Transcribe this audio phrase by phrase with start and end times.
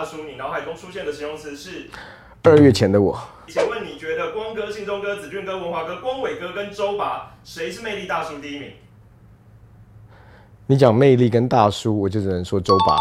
[0.00, 1.90] 大叔，你脑海中出现的形容词是？
[2.44, 3.22] 二月前的我。
[3.46, 8.72] 请问你觉得光哥、信中哥、子俊哥、文华哥、光伟哥跟周拔，谁是魅力大叔第一名？
[10.68, 12.96] 你讲魅力跟大叔，我就只能说周拔。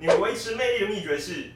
[0.00, 1.50] 你维持魅力的秘诀是？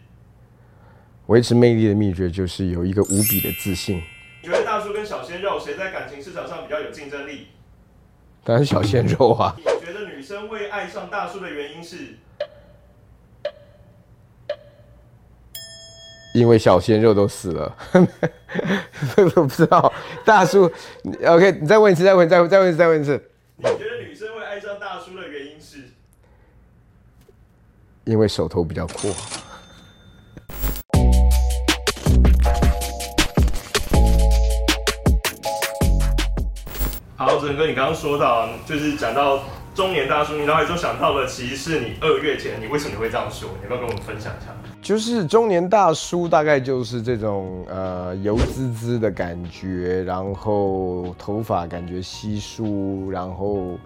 [1.28, 4.02] 维持魅力的秘诀就是有一个无比的自信。
[4.42, 7.46] 你觉得大叔跟小鲜肉谁在感情市场上比较有竞争力？
[8.44, 9.54] 当然是小鲜肉啊。
[9.56, 12.18] 你觉得女生会爱上大叔的原因是？
[16.34, 17.76] 因为小鲜肉都死了，
[19.36, 19.92] 我不知道。
[20.24, 20.64] 大叔
[21.24, 23.30] ，OK，你再问一次，再问，再再问一次，再问一次。
[23.56, 25.78] 你觉得女生会爱上大叔的原因是？
[28.02, 29.12] 因为手头比较阔。
[37.14, 43.48] 好，哲哥，你刚刚说到，就是讲到中年大叔，你脑海中想到的其实是你二月前，你为什么会这样说？
[43.60, 44.54] 你要不要跟我们分享一下？
[44.80, 53.76] 就是中年大叔，大概就是这种呃油滋滋的感觉，然后头发感觉稀疏，然后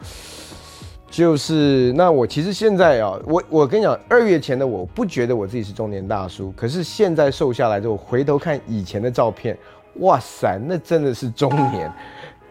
[1.09, 9.57] 就是那我其实现在啊，我我跟你讲，二月前的我不觉得我自己是中年大叔，可是现在瘦下来之后，回头看以前的照片，
[10.01, 11.91] 哇塞，那真的是中年。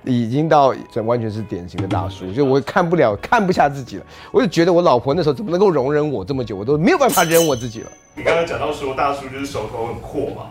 [0.03, 7.91] 已经到这完全是典型的大叔，就我看不了看不下自己了，我就觉得我老婆那时候怎么能够容忍我这么久，我都没有办法忍我自己了。
[8.15, 10.47] 你刚刚讲到说大叔就是手头很阔嘛，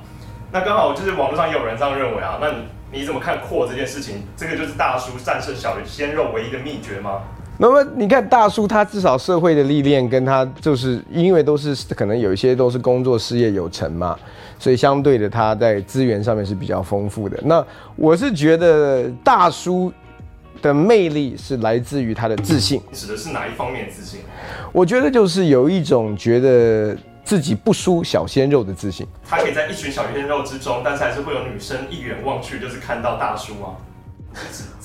[0.53, 2.57] 那刚好就是网络上也有人这样认为啊，那你
[2.93, 4.23] 你怎么看阔这件事情？
[4.37, 7.23] 这个就是大叔战胜小鲜肉唯一的秘诀吗？
[7.59, 14.17] 那么你看大叔，他至少社会的历练跟他就是因为都是可能有一些都是工作事业有成嘛，
[14.59, 17.39] 所以相对的他在资源上面是比较丰富的。
[17.45, 17.65] 那
[17.97, 19.93] 我是觉得大叔
[20.61, 24.21] 的魅力是来自于他的自信，指的是哪一方面自信？
[24.73, 29.07] 我觉得就是有一种觉得自己不输小鲜肉的自信。
[29.27, 33.73] 他可以在一群小鲜肉之中，但是还是会有女生一眼望去就是看到大叔啊。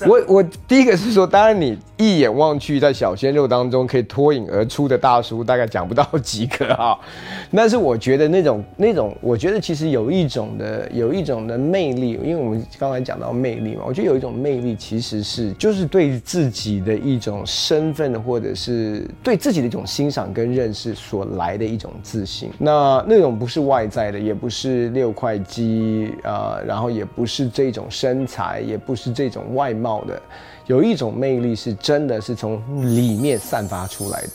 [0.07, 6.97] 我我第一个是说，当然你一眼望去，在小鲜肉当中可以脱颖而出的大叔，大概讲不到几个啊。
[7.55, 22.49] 但是我觉得那种那种，我觉得其实有一种的有一种的魅力，因为我们刚才讲到魅力嘛，我觉得有一种魅力其实是就是对自己的一种身份，或者是对自己的一种欣赏跟认识所来的一种自信。
[22.57, 29.41] 那那种不是外在的，也不是六块肌啊，然后也不是这种身材，也不是这种。
[29.51, 30.21] 外貌的
[30.67, 32.61] 有一种魅力，是真真的是从
[32.95, 34.29] 里面散发出来的。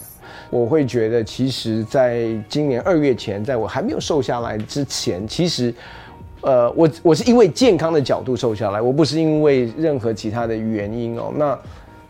[0.51, 5.75] 我会觉得，其实在今年二月前，在我还没有瘦下来之前，其实，
[6.43, 11.33] 呃，我我是因为健康的角度瘦下来，我不是因为任何其他的原因哦。
[11.35, 11.59] 那。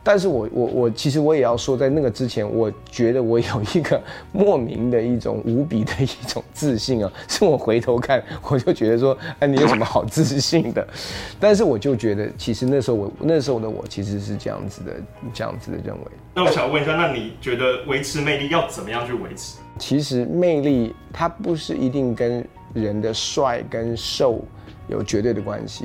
[0.08, 4.00] 但是我我我其实我也要说，在那个之前，我觉得我有一个
[4.30, 10.86] 莫名的一种无比的一种自信啊， 是我回头看，我就觉得说，哎，你有什么好自信的？
[11.40, 14.92] 但是我就觉得，其实那时候我那时候的我其实是这样子的，
[15.34, 16.02] 这样子的认为。
[16.36, 19.56] 那我想问一下，那你觉得维持魅力要怎么样去维持？
[19.76, 24.40] 其实魅力它不是一定跟人的帅跟瘦
[24.86, 25.84] 有绝对的关系。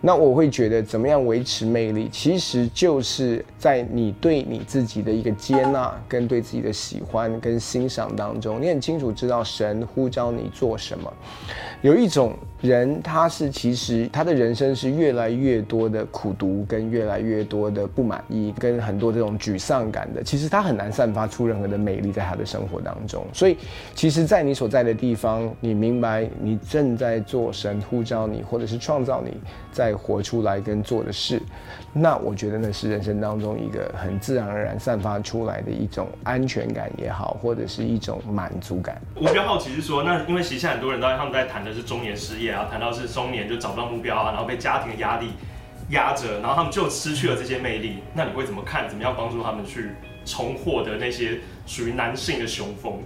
[0.00, 11.12] 那我会觉得，怎么样维持魅力，其实就是在你对你自己的一个接纳，跟对自己的喜欢跟欣赏当中，你很清楚知道神呼召你做什么。
[11.82, 23.24] 有一种人，他是其实他的人生是越来越多的苦读，跟越来越多的不满意，跟很多这种沮丧感的，其实他很难散发出任何的美丽在他的生活当中。
[23.32, 23.58] 所以，
[23.94, 29.36] 其实，在你所在的地方，你明白你正在做神呼召你，或者是创造你
[29.70, 29.94] 在。
[29.98, 31.42] 活出来跟做的事，
[31.92, 38.98] 那我觉得那是人生当中一个很自然而然散发出来的一种安全感也好，或者是一种满足感。
[39.16, 45.30] 我比较好奇是说，那因为其实很多人都他们在谈的是中年失业啊，谈到是中年就找不到目标啊，然后被家庭的压力
[45.90, 47.98] 压着，然后他们就失去了这些魅力。
[48.14, 48.88] 那你会怎么看？
[48.88, 49.90] 怎么样帮助他们去
[50.24, 53.02] 重获得那些属于男性的雄风？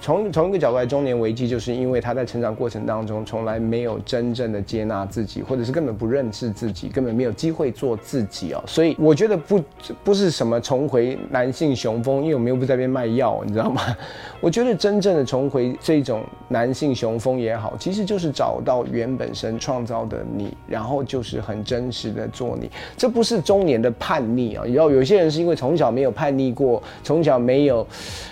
[0.00, 8.62] 从从一个角度来，中年危机就是因为他在成长过程当中从来没有真正的接纳自己，或者是根本不认识自己，根本没有机会做自己哦。
[8.66, 9.62] 所以我觉得不
[10.04, 13.82] 不是什么重回男性雄风，因为我们又不在边卖药，你知道吗？
[14.40, 22.70] 我觉得真正的重回这种男性雄风也好，其实就是找到原本神创造的你，然后就是很真实的做你。
[22.96, 24.64] 这不是中年的叛逆啊！
[24.66, 27.86] 你知道有些人是因为从小没有叛逆过，从小没有。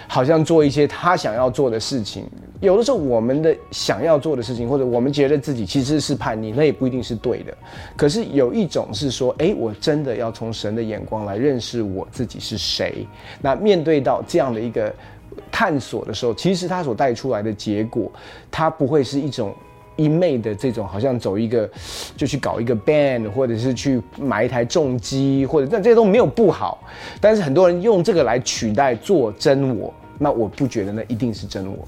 [0.06, 2.24] 好像做一些他想要做做的事情，
[2.60, 7.56] 有的时候我们的想要做的事情，或者我们觉得自己其实是叛逆，那也不一定是对的。
[7.96, 13.06] 可是有一种是说，哎，我真的要从神的眼光来认识我自己是谁。
[13.40, 14.92] 那面对到这样的一个。
[15.50, 18.08] 探索的时候，其实它所带出来的结果，
[18.52, 19.52] 它不会是一种
[19.96, 21.68] 一昧的这种，好像走一个
[22.16, 26.84] 就去搞一个 band，或者是去买一台重机，或者但这些都没有不好。
[27.20, 31.86] 但是很多人用这个来取代做真我，那我不觉得那一定是真我。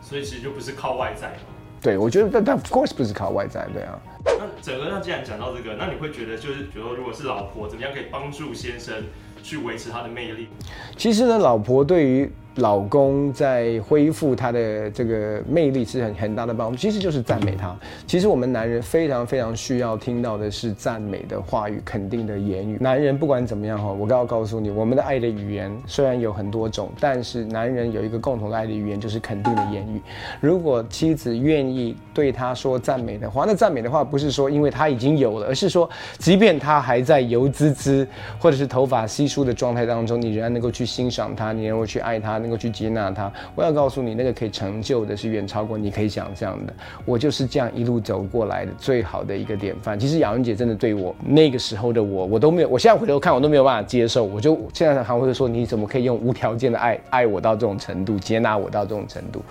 [0.00, 1.34] 所以其实就不是靠外在。
[1.80, 4.00] 对，我觉得但但 of course 不是靠外在，对啊。
[4.24, 9.04] 那整个那既然讲到这个，那你会觉得就是比如说如果是老婆怎么样可以帮助先生
[9.42, 10.48] 去维持他的魅力？
[10.96, 17.76] 其实呢，老婆对于老公在恢复他的这个魅力是很很大的帮助，其实就是赞美他。
[18.06, 22.76] 其实我们男人非常非常需要听到的是赞美的话语、肯定的言语。
[22.80, 30.02] 男人不管怎么样哈，我都要告诉你，我们的爱的语言虽然有很多种，但是男人有一个共同的爱的语言就是肯定的言语。
[30.40, 35.88] 如果妻子愿意对他说赞美的话，那赞美的话不是说因为他已经有了，而是说
[36.18, 38.06] 即便他还在油滋滋
[38.40, 42.47] 或者是头发稀疏的状态当中，你仍然能够去欣赏他，你能够去爱他。
[42.48, 46.72] 能够去接纳他，我要告诉你，那个可以成就的是远超过你可以想象的。
[47.04, 49.98] 我就是这样一路走过来的最好的一个典范。
[49.98, 54.24] 其实雅文姐真的对我那个时候的我，我都没有，我现在回头看我都没有办法接受。
[54.24, 59.42] 我就现在还会说，你怎么可以用无条件的爱爱我到这种程度，接纳我到这种程度？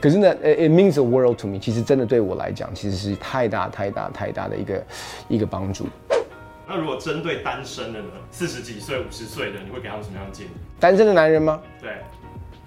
[0.00, 1.58] 可是呢，it means a world to me。
[1.58, 4.84] 其实真的对我来讲，其实是太大太大太大的一个
[5.28, 5.86] 一个帮助。
[6.68, 8.06] 那如果针对单身的呢？
[8.32, 10.50] 四十几岁、五十岁的，你会给他们什么样的建议？
[10.80, 11.60] 单身的男人吗？
[11.80, 11.90] 对。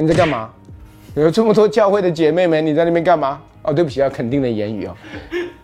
[0.01, 0.49] 你在干嘛？
[1.13, 3.41] 有这么多教会的姐妹们，你在那边干嘛？
[3.63, 4.95] 哦，对不起，要肯定的言语哦。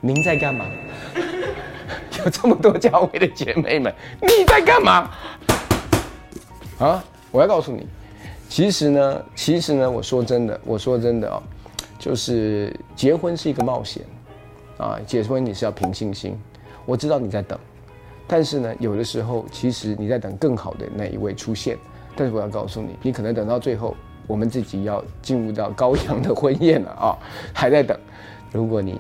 [0.02, 0.66] 您在干嘛？
[2.20, 5.10] 有这么多教会的姐妹们，你在干嘛？
[6.80, 7.02] 啊！
[7.32, 7.88] 我要告诉你，
[8.50, 11.42] 其实呢，其实呢，我说真的，我说真的哦，
[11.98, 14.04] 就是结婚是一个冒险
[14.76, 16.38] 啊，结婚你是要凭信心。
[16.86, 17.58] 我知道你在等，
[18.28, 21.78] 但是呢，有的时候其实你在等更好的那一位出现。
[22.18, 23.96] 但是我要告诉你，你可能等到最后。
[24.28, 27.18] 我们自己要进入到高阳的婚宴了啊，
[27.54, 27.98] 还在等。
[28.52, 29.00] 如果你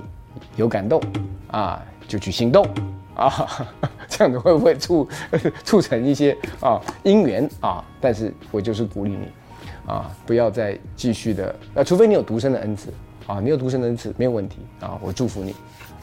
[0.55, 1.01] 有感动
[1.47, 2.67] 啊，就去行动
[3.15, 3.31] 啊，
[4.07, 5.07] 这样子会不会促
[5.63, 7.83] 促成一些啊姻缘啊？
[8.01, 9.27] 但是我就是鼓励你
[9.85, 12.93] 啊，不要再继续的，啊，除非你有独生的恩赐
[13.27, 15.51] 啊，你有独生的恩赐没有问题啊，我祝福你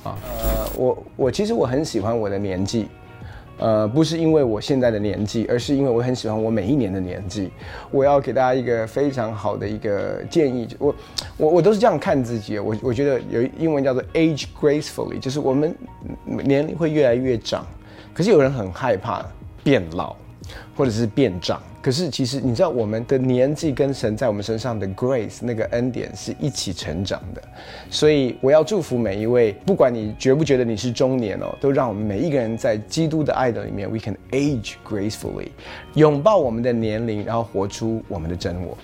[0.02, 0.16] 啊。
[0.24, 2.88] 呃，我我其实我很喜欢我的年纪。
[3.58, 7.50] 呃，不是因为我现在的年纪，而是因为我很喜欢我每一年的年纪。
[7.90, 10.94] 我要给大家一个非常好的一个建议，我
[11.36, 12.58] 我我都是这样看自己。
[12.58, 15.74] 我我觉得有英文叫做 age gracefully，就是我们
[16.24, 17.64] 年龄会越来越长，
[18.12, 19.24] 可是有人很害怕
[19.62, 20.16] 变老，
[20.76, 21.62] 或者是变长。
[21.82, 27.42] 可是其实你知道，我们的年纪跟神在我们身上的 grace 那个恩典是一起成长的，
[27.90, 35.48] 所以我要祝福每一位，不管你觉不觉得你是中年哦，都让我们每一个人在基督的爱的里面，we can age gracefully，
[35.94, 38.78] 拥抱我们的年龄，然后活出我们的真我。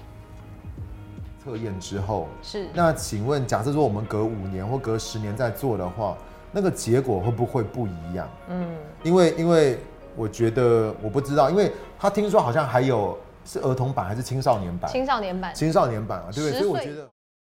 [1.45, 6.19] 测验之后是，那请问，假设说我们隔五年或隔十年再做的话，
[6.51, 8.29] 那个结果会不会不一样？
[8.51, 8.67] 嗯，
[9.05, 9.79] 因为因为。
[10.17, 14.91] 我觉得我不知道，因为他听说好像还有是儿童版还是青少年版？
[14.91, 16.59] 青少年版，青少年版啊，对不对？
[16.59, 17.09] 所以我觉得。